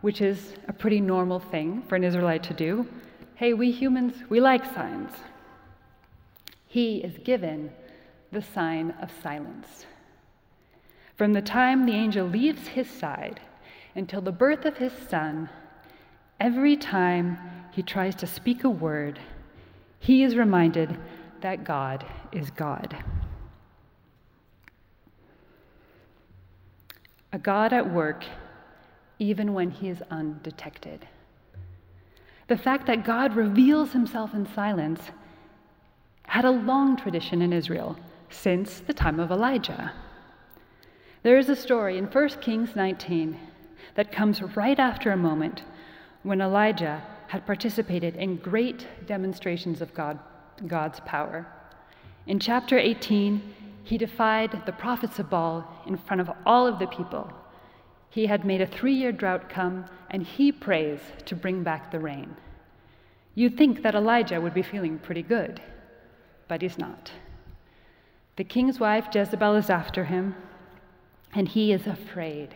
which 0.00 0.20
is 0.20 0.54
a 0.66 0.72
pretty 0.72 1.00
normal 1.00 1.38
thing 1.38 1.82
for 1.88 1.96
an 1.96 2.04
Israelite 2.04 2.42
to 2.44 2.54
do. 2.54 2.86
Hey, 3.34 3.52
we 3.54 3.70
humans, 3.70 4.14
we 4.28 4.40
like 4.40 4.64
signs. 4.74 5.12
He 6.66 6.98
is 6.98 7.18
given 7.18 7.70
the 8.32 8.42
sign 8.42 8.94
of 9.00 9.10
silence. 9.22 9.86
From 11.16 11.32
the 11.32 11.42
time 11.42 11.86
the 11.86 11.94
angel 11.94 12.26
leaves 12.26 12.68
his 12.68 12.88
side 12.88 13.40
until 13.94 14.20
the 14.20 14.32
birth 14.32 14.64
of 14.64 14.76
his 14.76 14.92
son, 15.08 15.48
every 16.38 16.76
time 16.76 17.38
he 17.72 17.82
tries 17.82 18.14
to 18.16 18.26
speak 18.26 18.64
a 18.64 18.70
word, 18.70 19.18
he 19.98 20.22
is 20.22 20.36
reminded 20.36 20.96
that 21.40 21.64
God 21.64 22.04
is 22.32 22.50
God. 22.50 22.96
A 27.32 27.38
God 27.38 27.72
at 27.72 27.92
work 27.92 28.24
even 29.18 29.52
when 29.52 29.70
he 29.70 29.88
is 29.88 30.02
undetected. 30.10 31.06
The 32.46 32.56
fact 32.56 32.86
that 32.86 33.04
God 33.04 33.36
reveals 33.36 33.92
himself 33.92 34.32
in 34.32 34.46
silence 34.54 35.10
had 36.22 36.44
a 36.44 36.50
long 36.50 36.96
tradition 36.96 37.42
in 37.42 37.52
Israel 37.52 37.96
since 38.30 38.80
the 38.80 38.94
time 38.94 39.20
of 39.20 39.30
Elijah. 39.30 39.92
There 41.22 41.38
is 41.38 41.48
a 41.48 41.56
story 41.56 41.98
in 41.98 42.06
1 42.06 42.28
Kings 42.40 42.76
19 42.76 43.38
that 43.96 44.12
comes 44.12 44.42
right 44.56 44.78
after 44.78 45.10
a 45.10 45.16
moment 45.16 45.62
when 46.22 46.40
Elijah 46.40 47.02
had 47.28 47.46
participated 47.46 48.16
in 48.16 48.36
great 48.36 48.86
demonstrations 49.06 49.82
of 49.82 49.92
God, 49.94 50.18
God's 50.66 51.00
power. 51.00 51.46
In 52.26 52.38
chapter 52.38 52.78
18, 52.78 53.42
he 53.84 53.96
defied 53.96 54.62
the 54.66 54.72
prophets 54.72 55.18
of 55.18 55.30
Baal 55.30 55.66
in 55.86 55.96
front 55.96 56.20
of 56.20 56.30
all 56.44 56.66
of 56.66 56.78
the 56.78 56.86
people. 56.86 57.32
He 58.10 58.26
had 58.26 58.44
made 58.44 58.60
a 58.60 58.66
three 58.66 58.94
year 58.94 59.12
drought 59.12 59.48
come, 59.48 59.86
and 60.10 60.22
he 60.22 60.52
prays 60.52 61.00
to 61.26 61.36
bring 61.36 61.62
back 61.62 61.90
the 61.90 62.00
rain. 62.00 62.36
You'd 63.34 63.56
think 63.56 63.82
that 63.82 63.94
Elijah 63.94 64.40
would 64.40 64.54
be 64.54 64.62
feeling 64.62 64.98
pretty 64.98 65.22
good, 65.22 65.60
but 66.48 66.60
he's 66.60 66.78
not. 66.78 67.12
The 68.36 68.44
king's 68.44 68.80
wife, 68.80 69.08
Jezebel, 69.14 69.54
is 69.54 69.70
after 69.70 70.04
him, 70.04 70.34
and 71.34 71.48
he 71.48 71.72
is 71.72 71.86
afraid. 71.86 72.54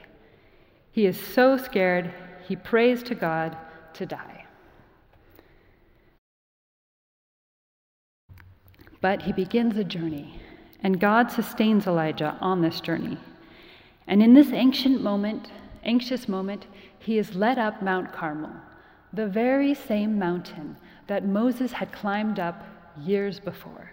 He 0.91 1.07
is 1.07 1.19
so 1.19 1.57
scared, 1.57 2.13
he 2.47 2.57
prays 2.57 3.03
to 3.05 3.15
God 3.15 3.57
to 3.95 4.07
die. 4.07 4.42
But 9.03 9.23
he 9.23 9.33
begins 9.33 9.77
a 9.77 9.85
journey, 9.85 10.41
and 10.83 10.99
God 10.99 11.31
sustains 11.31 11.87
Elijah 11.87 12.39
on 12.41 12.63
this 12.63 12.81
journey. 12.81 13.19
And 14.07 14.23
in 14.23 14.33
this 14.33 14.53
ancient 14.53 15.03
moment, 15.03 15.51
anxious 15.85 16.29
moment, 16.29 16.67
he 16.99 17.19
is 17.19 17.35
led 17.35 17.59
up 17.59 17.83
Mount 17.83 18.13
Carmel, 18.13 18.55
the 19.13 19.27
very 19.27 19.75
same 19.75 20.19
mountain 20.19 20.77
that 21.09 21.27
Moses 21.27 21.73
had 21.73 21.93
climbed 21.93 22.39
up 22.39 22.65
years 23.03 23.41
before. 23.41 23.91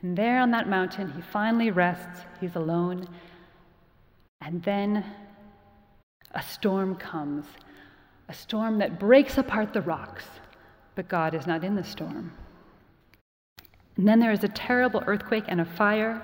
And 0.00 0.16
there 0.16 0.40
on 0.40 0.50
that 0.52 0.68
mountain, 0.68 1.12
he 1.12 1.20
finally 1.20 1.70
rests. 1.70 2.24
He's 2.40 2.56
alone. 2.56 3.06
And 4.40 4.62
then 4.62 5.04
a 6.32 6.42
storm 6.42 6.94
comes, 6.96 7.44
a 8.28 8.34
storm 8.34 8.78
that 8.78 8.98
breaks 8.98 9.36
apart 9.36 9.72
the 9.72 9.82
rocks. 9.82 10.24
But 10.94 11.08
God 11.08 11.34
is 11.34 11.46
not 11.46 11.62
in 11.62 11.74
the 11.74 11.84
storm. 11.84 12.32
And 13.98 14.08
then 14.08 14.20
there 14.20 14.32
is 14.32 14.44
a 14.44 14.48
terrible 14.48 15.02
earthquake 15.06 15.44
and 15.48 15.60
a 15.60 15.64
fire, 15.64 16.22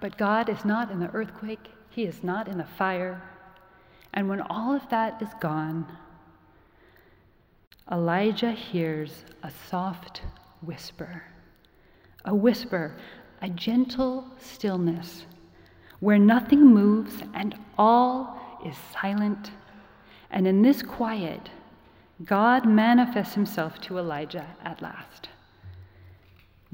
but 0.00 0.18
God 0.18 0.50
is 0.50 0.64
not 0.64 0.90
in 0.90 1.00
the 1.00 1.10
earthquake, 1.12 1.70
He 1.88 2.04
is 2.04 2.22
not 2.22 2.48
in 2.48 2.58
the 2.58 2.64
fire. 2.64 3.22
And 4.12 4.28
when 4.28 4.42
all 4.42 4.74
of 4.74 4.88
that 4.90 5.22
is 5.22 5.28
gone, 5.40 5.86
Elijah 7.90 8.50
hears 8.50 9.24
a 9.42 9.50
soft 9.70 10.22
whisper 10.60 11.22
a 12.24 12.34
whisper, 12.34 12.96
a 13.42 13.48
gentle 13.50 14.24
stillness, 14.38 15.26
where 16.00 16.18
nothing 16.18 16.64
moves 16.64 17.22
and 17.34 17.54
all 17.76 18.40
is 18.64 18.76
silent. 18.98 19.50
And 20.30 20.46
in 20.46 20.62
this 20.62 20.82
quiet, 20.82 21.50
God 22.24 22.66
manifests 22.66 23.34
himself 23.34 23.78
to 23.82 23.98
Elijah 23.98 24.46
at 24.64 24.80
last. 24.80 25.28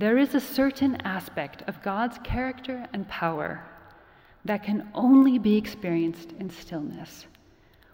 There 0.01 0.17
is 0.17 0.35
a 0.35 0.41
certain 0.41 0.97
aspect 1.03 1.61
of 1.69 1.83
God's 1.83 2.17
character 2.25 2.87
and 2.95 3.07
power 3.07 3.63
that 4.47 4.63
can 4.63 4.89
only 4.95 5.39
be 5.39 5.59
experienced 5.59 6.33
in 6.41 6.49
stillness 6.49 7.27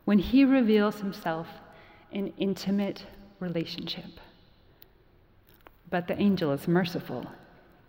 when 0.05 0.21
he 0.21 0.45
reveals 0.45 1.01
himself 1.01 1.49
in 2.12 2.33
intimate 2.38 3.05
relationship. 3.40 4.21
But 5.90 6.07
the 6.07 6.16
angel 6.23 6.53
is 6.53 6.69
merciful 6.69 7.27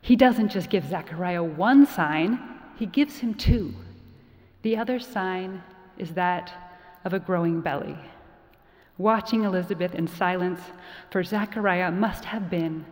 he 0.01 0.15
doesn't 0.15 0.49
just 0.49 0.71
give 0.71 0.87
Zechariah 0.87 1.43
one 1.43 1.85
sign, 1.85 2.39
he 2.79 2.87
gives 2.87 3.19
him 3.19 3.35
two. 3.35 3.75
The 4.63 4.77
other 4.77 4.99
sign 4.99 5.61
is 5.99 6.15
that 6.15 6.51
of 7.05 7.13
a 7.13 7.19
growing 7.19 7.61
belly. 7.61 7.97
Watching 8.97 9.43
Elizabeth 9.43 9.93
in 9.93 10.07
silence 10.07 10.61
for 11.11 11.23
Zechariah 11.23 11.91
must 11.91 12.25
have 12.25 12.49
been 12.49 12.85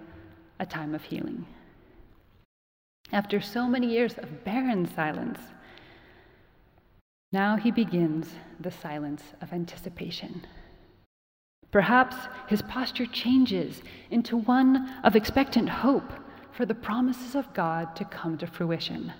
a 0.60 0.65
time 0.65 0.96
of 0.96 1.04
healing. 1.04 1.46
After 3.12 3.39
so 3.39 3.68
many 3.68 3.88
years 3.88 4.18
of 4.18 4.44
barren 4.44 4.88
silence, 4.94 5.39
now 7.32 7.56
he 7.58 7.72
begins 7.72 8.34
the 8.60 8.72
silence 8.72 9.24
of 9.41 9.54
anticipation. 9.54 10.46
Perhaps 11.72 12.15
his 12.48 12.62
posture 12.62 13.06
changes 13.06 13.82
into 14.10 14.38
one 14.38 14.89
of 15.04 15.15
expectant 15.15 15.68
hope 15.68 16.13
for 16.54 16.65
the 16.65 16.74
promises 16.74 17.36
of 17.36 17.54
God 17.54 17.96
to 17.98 18.06
come 18.06 18.38
to 18.38 18.48
fruition. 18.48 19.12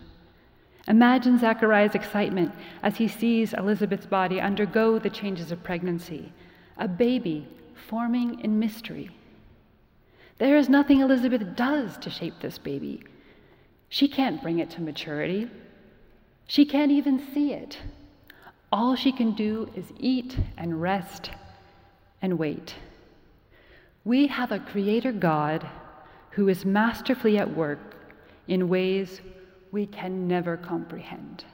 Imagine 0.88 1.38
Zachariah's 1.38 1.95
excitement 1.95 2.54
as 2.82 2.95
he 2.95 3.08
sees 3.08 3.54
Elizabeth's 3.54 4.06
body 4.06 4.39
undergo 4.39 4.98
the 5.00 5.10
changes 5.10 5.52
of 5.52 5.63
pregnancy, 5.63 6.32
a 6.78 6.88
baby 6.88 7.48
forming 7.74 8.39
in 8.39 8.60
mystery. 8.60 9.10
There 10.38 10.58
is 10.58 10.67
nothing 10.67 11.00
Elizabeth 11.00 11.56
does 11.56 11.98
to 12.00 12.10
shape 12.10 12.36
this 12.41 12.58
baby. 12.58 13.04
She 13.89 14.08
can't 14.08 14.41
bring 14.41 14.60
it 14.60 14.69
to 14.71 14.82
maturity. 14.82 15.50
She 16.48 16.65
can't 16.65 16.91
even 16.91 17.26
see 17.34 17.54
it. 17.54 17.78
All 18.71 18.95
she 18.95 19.12
can 19.12 19.32
do 19.34 19.69
is 19.76 19.86
eat 19.98 20.38
and 20.58 20.82
rest 20.82 21.32
and 22.21 22.38
wait. 22.38 22.76
We 24.04 24.28
have 24.28 24.52
a 24.52 24.60
creator 24.60 25.12
God 25.12 25.67
who 26.32 26.50
is 26.50 26.65
masterfully 26.65 27.38
at 27.38 27.56
work 27.56 27.95
in 28.48 28.67
ways 28.67 29.21
we 29.71 29.86
can 29.86 30.28
never 30.28 30.58
comprehend. 30.58 31.45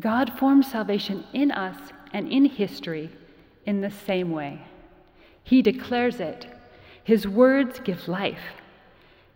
God 0.00 0.38
forms 0.38 0.70
salvation 0.70 1.24
in 1.32 1.50
us 1.50 1.76
and 2.12 2.30
in 2.30 2.44
history 2.44 3.10
in 3.64 3.80
the 3.80 3.90
same 3.90 4.30
way. 4.30 4.62
He 5.42 5.62
declares 5.62 6.20
it. 6.20 6.46
His 7.06 7.28
words 7.28 7.78
give 7.78 8.08
life. 8.08 8.60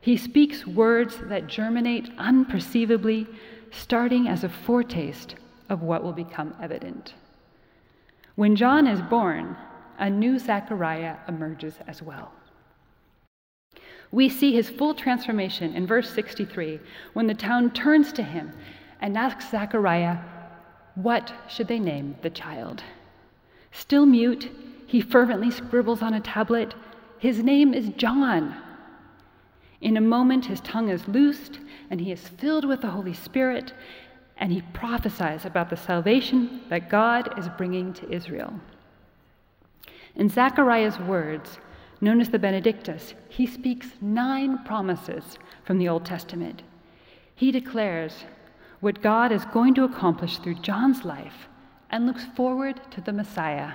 He 0.01 0.17
speaks 0.17 0.67
words 0.67 1.19
that 1.29 1.47
germinate 1.47 2.11
unperceivably, 2.19 3.29
starting 3.71 4.27
as 4.27 4.43
a 4.43 4.49
foretaste 4.49 5.37
of 5.69 5.81
what 5.81 6.03
will 6.03 6.13
become 6.13 6.53
evident. 6.61 7.15
When 8.35 8.57
John 8.57 8.89
is 8.89 9.01
born, 9.03 9.57
a 10.01 10.11
new 10.11 10.37
Zechariah 10.41 11.19
emerges 11.29 11.75
as 11.87 12.03
well. 12.03 12.33
We 14.11 14.29
see 14.29 14.53
his 14.53 14.69
full 14.69 14.93
transformation 14.93 15.73
in 15.77 15.87
verse 15.87 16.13
63 16.13 16.81
when 17.13 17.29
the 17.29 17.35
town 17.35 17.71
turns 17.71 18.13
to 18.15 18.25
him 18.25 18.51
and 19.01 19.17
asks 19.17 19.49
Zechariah, 19.49 20.19
What 20.97 21.33
should 21.49 21.69
they 21.69 21.79
name 21.79 22.17
the 22.23 22.31
child? 22.31 22.83
Still 23.71 24.07
mute, 24.07 24.51
he 24.89 25.01
fervently 25.01 25.53
scribbles 25.53 26.03
on 26.03 26.15
a 26.15 26.21
tablet, 26.21 26.75
His 27.21 27.43
name 27.43 27.75
is 27.75 27.91
John. 27.91 28.57
In 29.83 29.99
a 29.99 30.01
moment, 30.01 30.47
his 30.47 30.61
tongue 30.63 30.89
is 30.89 31.07
loosed 31.07 31.59
and 31.91 32.01
he 32.01 32.13
is 32.13 32.29
filled 32.29 32.65
with 32.65 32.81
the 32.81 32.89
Holy 32.89 33.13
Spirit, 33.13 33.75
and 34.39 34.51
he 34.51 34.63
prophesies 34.73 35.45
about 35.45 35.69
the 35.69 35.77
salvation 35.77 36.63
that 36.71 36.89
God 36.89 37.39
is 37.39 37.51
bringing 37.59 37.93
to 37.93 38.11
Israel. 38.11 38.55
In 40.17 40.31
Zechariah's 40.31 40.99
words, 40.99 41.59
known 42.01 42.23
as 42.23 42.31
the 42.31 42.39
Benedictus, 42.39 43.13
he 43.29 43.47
speaks 43.47 43.89
nine 44.01 44.65
promises 44.65 45.37
from 45.65 45.77
the 45.77 45.89
Old 45.91 46.07
Testament. 46.07 46.63
He 47.35 47.53
declares 47.53 48.25
what 48.81 49.03
God 49.03 49.31
is 49.31 49.45
going 49.47 49.75
to 49.75 49.85
accomplish 49.85 50.39
through 50.39 50.55
John's 50.55 51.05
life 51.05 51.49
and 51.91 52.07
looks 52.07 52.25
forward 52.35 52.81
to 52.93 53.03
the 53.03 53.13
Messiah. 53.13 53.75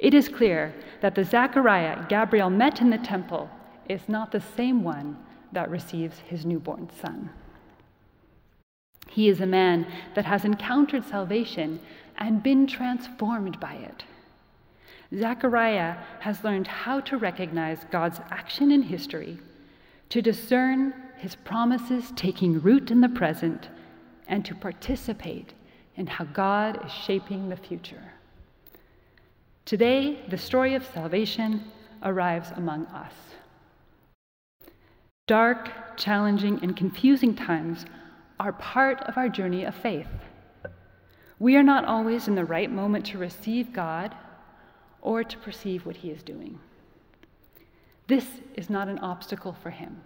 It 0.00 0.14
is 0.14 0.30
clear 0.30 0.74
that 1.02 1.14
the 1.14 1.24
Zechariah 1.24 2.06
Gabriel 2.08 2.48
met 2.48 2.80
in 2.80 2.88
the 2.88 2.98
temple 2.98 3.50
is 3.86 4.08
not 4.08 4.32
the 4.32 4.40
same 4.40 4.82
one 4.82 5.18
that 5.52 5.70
receives 5.70 6.18
his 6.20 6.46
newborn 6.46 6.88
son. 7.02 7.28
He 9.08 9.28
is 9.28 9.42
a 9.42 9.46
man 9.46 9.86
that 10.14 10.24
has 10.24 10.46
encountered 10.46 11.04
salvation 11.04 11.80
and 12.16 12.42
been 12.42 12.66
transformed 12.66 13.60
by 13.60 13.74
it. 13.74 14.04
Zechariah 15.14 15.96
has 16.20 16.44
learned 16.44 16.66
how 16.66 17.00
to 17.00 17.18
recognize 17.18 17.84
God's 17.90 18.20
action 18.30 18.70
in 18.70 18.82
history, 18.82 19.38
to 20.08 20.22
discern 20.22 20.94
his 21.18 21.34
promises 21.34 22.10
taking 22.16 22.60
root 22.62 22.90
in 22.90 23.02
the 23.02 23.08
present, 23.08 23.68
and 24.28 24.46
to 24.46 24.54
participate 24.54 25.52
in 25.96 26.06
how 26.06 26.24
God 26.24 26.86
is 26.86 26.92
shaping 26.92 27.50
the 27.50 27.56
future. 27.56 28.12
Today, 29.70 30.18
the 30.26 30.36
story 30.36 30.74
of 30.74 30.84
salvation 30.84 31.62
arrives 32.02 32.50
among 32.56 32.86
us. 32.86 33.12
Dark, 35.28 35.96
challenging, 35.96 36.58
and 36.60 36.76
confusing 36.76 37.36
times 37.36 37.86
are 38.40 38.52
part 38.52 39.00
of 39.02 39.16
our 39.16 39.28
journey 39.28 39.62
of 39.62 39.76
faith. 39.76 40.08
We 41.38 41.54
are 41.54 41.62
not 41.62 41.84
always 41.84 42.26
in 42.26 42.34
the 42.34 42.44
right 42.44 42.68
moment 42.68 43.06
to 43.06 43.18
receive 43.18 43.72
God 43.72 44.12
or 45.02 45.22
to 45.22 45.38
perceive 45.38 45.86
what 45.86 45.98
He 45.98 46.10
is 46.10 46.24
doing. 46.24 46.58
This 48.08 48.26
is 48.56 48.70
not 48.70 48.88
an 48.88 48.98
obstacle 48.98 49.52
for 49.62 49.70
Him. 49.70 50.00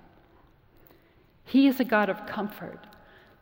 He 1.42 1.68
is 1.68 1.80
a 1.80 1.84
God 1.84 2.10
of 2.10 2.26
comfort, 2.26 2.86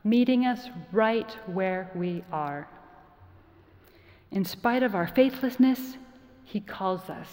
meeting 0.05 0.47
us 0.47 0.69
right 0.93 1.33
where 1.47 1.91
we 1.97 2.23
are. 2.31 2.69
In 4.31 4.45
spite 4.45 4.85
of 4.85 4.95
our 4.95 5.09
faithlessness, 5.09 5.97
He 6.45 6.61
calls 6.61 7.09
us 7.09 7.29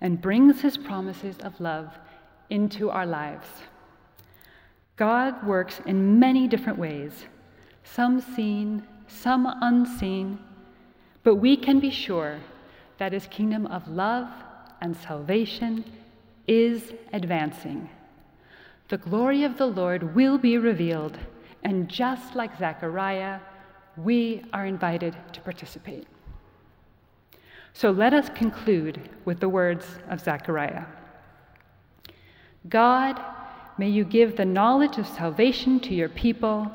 and 0.00 0.20
brings 0.20 0.60
His 0.60 0.76
promises 0.76 1.38
of 1.38 1.60
love 1.60 1.98
into 2.50 2.90
our 2.90 3.06
lives. 3.06 3.46
God 4.96 5.44
works 5.46 5.80
in 5.86 6.18
many 6.18 6.46
different 6.46 6.78
ways, 6.78 7.26
some 7.82 8.20
seen, 8.20 8.86
some 9.08 9.46
unseen, 9.60 10.38
but 11.22 11.36
we 11.36 11.56
can 11.56 11.80
be 11.80 11.90
sure 11.90 12.38
that 12.98 13.12
his 13.12 13.26
kingdom 13.26 13.66
of 13.66 13.88
love 13.88 14.28
and 14.80 14.96
salvation 14.96 15.84
is 16.46 16.92
advancing. 17.12 17.88
The 18.88 18.98
glory 18.98 19.44
of 19.44 19.56
the 19.56 19.66
Lord 19.66 20.14
will 20.14 20.38
be 20.38 20.58
revealed, 20.58 21.18
and 21.62 21.88
just 21.88 22.36
like 22.36 22.58
Zechariah, 22.58 23.40
we 23.96 24.44
are 24.52 24.66
invited 24.66 25.16
to 25.32 25.40
participate. 25.40 26.06
So 27.74 27.90
let 27.90 28.14
us 28.14 28.30
conclude 28.30 29.10
with 29.24 29.40
the 29.40 29.48
words 29.48 29.84
of 30.08 30.20
Zechariah 30.20 30.84
God, 32.68 33.20
may 33.76 33.90
you 33.90 34.04
give 34.04 34.36
the 34.36 34.44
knowledge 34.44 34.96
of 34.96 35.06
salvation 35.06 35.80
to 35.80 35.94
your 35.94 36.08
people 36.08 36.70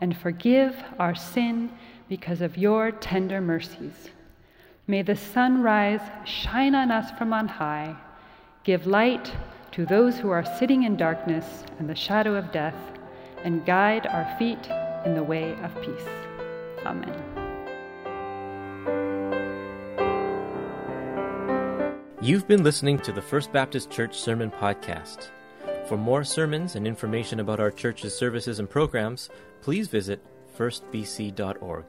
and 0.00 0.16
forgive 0.16 0.82
our 0.98 1.14
sin 1.14 1.70
because 2.08 2.40
of 2.40 2.56
your 2.56 2.92
tender 2.92 3.40
mercies. 3.40 4.10
May 4.86 5.02
the 5.02 5.16
sun 5.16 5.62
rise, 5.62 6.00
shine 6.24 6.74
on 6.74 6.90
us 6.90 7.10
from 7.18 7.32
on 7.32 7.48
high, 7.48 7.96
give 8.62 8.86
light 8.86 9.32
to 9.72 9.84
those 9.84 10.18
who 10.18 10.30
are 10.30 10.44
sitting 10.44 10.84
in 10.84 10.96
darkness 10.96 11.64
and 11.78 11.90
the 11.90 11.94
shadow 11.94 12.36
of 12.36 12.52
death, 12.52 12.76
and 13.42 13.66
guide 13.66 14.06
our 14.06 14.36
feet 14.38 14.70
in 15.04 15.14
the 15.14 15.22
way 15.22 15.52
of 15.62 15.74
peace. 15.82 16.08
Amen. 16.86 17.43
You've 22.24 22.48
been 22.48 22.64
listening 22.64 22.98
to 23.00 23.12
the 23.12 23.20
First 23.20 23.52
Baptist 23.52 23.90
Church 23.90 24.18
Sermon 24.18 24.50
Podcast. 24.50 25.28
For 25.86 25.98
more 25.98 26.24
sermons 26.24 26.74
and 26.74 26.86
information 26.86 27.40
about 27.40 27.60
our 27.60 27.70
church's 27.70 28.16
services 28.16 28.60
and 28.60 28.70
programs, 28.70 29.28
please 29.60 29.88
visit 29.88 30.24
firstbc.org. 30.56 31.84